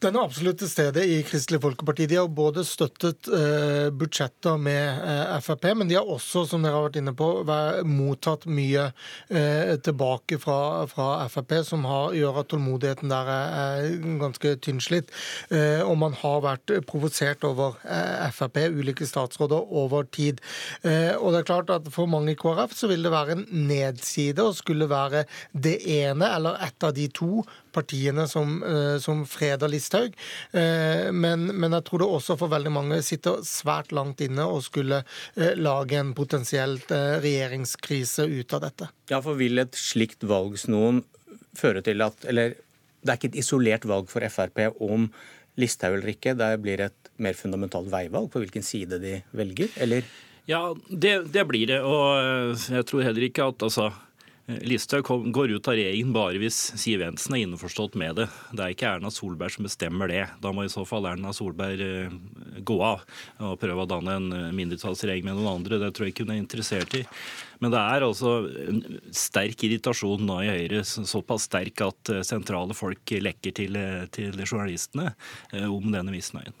Den 0.04 0.12
er 0.12 0.26
absolutt 0.26 0.58
til 0.60 0.68
stede 0.68 1.00
i 1.08 1.22
Kristelig 1.24 1.62
Folkeparti. 1.62 2.04
De 2.04 2.18
har 2.18 2.26
både 2.28 2.66
støttet 2.68 3.30
eh, 3.32 3.86
budsjetter 3.96 4.58
med 4.60 4.98
eh, 5.00 5.30
Frp, 5.40 5.62
men 5.72 5.88
de 5.88 5.96
har 5.96 6.10
også, 6.12 6.42
som 6.50 6.60
dere 6.60 6.76
har 6.76 6.84
vært 6.84 6.98
inne 7.00 7.14
på, 7.16 7.28
mottatt 7.88 8.44
mye 8.44 8.90
eh, 9.32 9.72
tilbake 9.80 10.36
fra, 10.42 10.84
fra, 10.90 11.06
Frp, 11.32 11.54
som 11.64 11.88
har, 11.88 12.12
gjør 12.12 12.42
at 12.42 12.50
tålmodigheten 12.52 13.08
der 13.08 13.30
er, 13.32 13.56
er 13.86 14.20
ganske 14.20 14.52
tynnslitt. 14.66 15.14
Eh, 15.48 15.80
og 15.80 15.96
man 16.02 16.18
har 16.20 16.44
vært 16.44 16.74
provosert 16.92 17.48
over 17.48 17.80
eh, 17.88 18.28
Frp, 18.36 18.66
ulike 18.76 19.08
statsråder, 19.08 19.64
over 19.80 20.04
tid. 20.12 20.44
Eh, 20.84 21.16
og 21.16 21.32
det 21.32 21.40
er 21.40 21.48
klart 21.54 21.72
at 21.72 21.88
For 21.96 22.04
mange 22.04 22.34
i 22.34 22.36
KrF 22.36 22.76
så 22.76 22.92
vil 22.92 23.06
det 23.06 23.16
være 23.16 23.38
en 23.38 23.48
nedside 23.72 24.44
å 24.44 24.52
skulle 24.52 24.92
være 24.92 25.24
det 25.56 25.78
ene 25.88 26.28
eller 26.36 26.60
et 26.68 26.84
av 26.84 26.92
de 26.92 27.08
to 27.16 27.46
partiene 27.72 28.24
som, 28.28 28.56
som 29.04 29.20
freder 29.28 29.68
Listhaug. 29.86 30.16
Eh, 30.52 31.12
men, 31.12 31.46
men, 31.54 31.72
jeg 31.72 31.84
tror 31.86 32.02
det 32.02 32.10
også 32.18 32.36
for 32.40 32.52
veldig 32.52 32.72
mange 32.72 33.00
sitter 33.06 33.42
svært 33.46 33.92
langt 33.92 34.20
inne 34.24 34.46
og 34.46 34.64
skulle 34.66 35.02
eh, 35.36 35.54
lage 35.56 35.98
en 36.00 36.14
potensielt 36.16 36.90
regjeringskrise 36.90 38.26
ut 38.26 38.56
av 38.56 38.66
dette. 38.66 38.90
Ja, 39.10 39.20
for 39.22 39.38
vil 39.38 39.62
et 39.62 39.76
slikt 39.78 40.26
valg 40.26 40.58
noen 40.70 41.04
føre 41.56 41.82
til 41.84 42.02
at 42.04 42.24
Eller 42.28 42.56
det 43.02 43.12
er 43.12 43.18
ikke 43.18 43.32
et 43.34 43.42
isolert 43.42 43.84
valg 43.86 44.08
for 44.10 44.24
Frp 44.28 44.64
om 44.82 45.08
Listhaug 45.56 45.94
eller 45.96 46.12
ikke. 46.12 46.34
Det 46.36 46.48
blir 46.60 46.82
et 46.84 47.10
mer 47.22 47.36
fundamentalt 47.38 47.88
veivalg 47.92 48.28
på 48.32 48.42
hvilken 48.42 48.64
side 48.66 48.98
de 49.00 49.20
velger, 49.36 49.70
eller? 49.80 50.08
Ja, 50.50 50.74
det, 50.90 51.32
det 51.32 51.46
blir 51.48 51.70
det. 51.70 51.78
Og 51.86 52.58
jeg 52.74 52.86
tror 52.88 53.06
heller 53.06 53.28
ikke 53.28 53.46
at 53.52 53.62
altså 53.62 53.88
Listhaug 54.46 55.32
går 55.32 55.50
ut 55.50 55.68
av 55.68 55.74
regjeringen 55.74 56.12
bare 56.14 56.38
hvis 56.38 56.56
Siv 56.78 57.00
Jensen 57.02 57.34
er 57.34 57.42
innforstått 57.42 57.96
med 57.98 58.14
det. 58.20 58.26
Det 58.54 58.62
er 58.62 58.74
ikke 58.74 58.90
Erna 58.92 59.10
Solberg 59.10 59.56
som 59.56 59.66
bestemmer 59.66 60.10
det. 60.10 60.22
Da 60.42 60.52
må 60.54 60.62
i 60.62 60.70
så 60.70 60.84
fall 60.86 61.08
Erna 61.10 61.32
Solberg 61.34 61.82
eh, 61.82 62.12
gå 62.62 62.76
av 62.86 63.02
og 63.42 63.56
prøve 63.58 63.82
å 63.82 63.88
danne 63.90 64.14
en 64.14 64.28
eh, 64.36 64.52
mindretallsregjering 64.54 65.26
med 65.26 65.40
noen 65.40 65.50
andre. 65.56 65.80
Det 65.82 65.88
tror 65.96 66.06
jeg 66.06 66.14
ikke 66.14 66.28
hun 66.28 66.36
er 66.36 66.38
interessert 66.38 66.94
i. 66.94 67.02
Men 67.58 67.74
det 67.74 67.80
er 67.80 68.06
altså 68.06 68.36
en 68.68 68.78
sterk 69.10 69.64
irritasjon 69.66 70.22
nå 70.28 70.38
i 70.44 70.52
Høyre, 70.52 70.84
såpass 70.86 71.48
sterk 71.50 71.82
at 71.82 72.12
eh, 72.14 72.22
sentrale 72.26 72.76
folk 72.78 73.16
lekker 73.26 73.56
til, 73.56 73.80
til 74.14 74.44
journalistene 74.44 75.10
om 75.66 75.90
denne 75.90 76.14
misnøyen. 76.14 76.54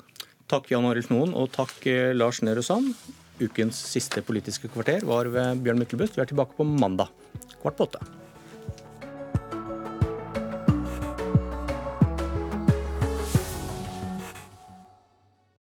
Takk 0.50 0.72
Jan 0.72 0.86
Arild 0.90 1.06
Snoen, 1.06 1.36
og 1.38 1.52
takk 1.54 1.86
Lars 2.18 2.42
Nehru 2.42 2.64
Sand. 2.66 2.96
Ukens 3.42 3.78
siste 3.92 4.22
Politiske 4.24 4.70
kvarter 4.72 5.04
var 5.04 5.28
ved 5.32 5.64
Bjørn 5.64 5.80
Myklebust. 5.82 6.16
Vi 6.16 6.22
er 6.24 6.30
tilbake 6.30 6.56
på 6.56 6.64
mandag 6.64 7.10
kvart 7.60 7.76
på 7.76 7.88
åtte. 7.88 8.00